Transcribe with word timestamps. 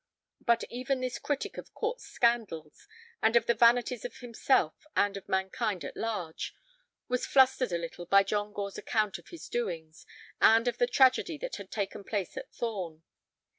But 0.43 0.63
even 0.71 0.99
this 0.99 1.19
critic 1.19 1.59
of 1.59 1.75
court 1.75 1.99
scandals, 2.01 2.87
and 3.21 3.35
of 3.35 3.45
the 3.45 3.53
vanities 3.53 4.03
of 4.03 4.17
himself 4.17 4.83
and 4.95 5.15
of 5.15 5.29
mankind 5.29 5.83
at 5.85 5.95
large, 5.95 6.55
was 7.07 7.27
flustered 7.27 7.71
a 7.71 7.77
little 7.77 8.07
by 8.07 8.23
John 8.23 8.51
Gore's 8.51 8.79
account 8.79 9.19
of 9.19 9.27
his 9.27 9.47
doings, 9.47 10.07
and 10.41 10.67
of 10.67 10.79
the 10.79 10.87
tragedy 10.87 11.37
that 11.37 11.57
had 11.57 11.69
taken 11.69 12.03
place 12.03 12.35
at 12.35 12.51
Thorn. 12.51 13.03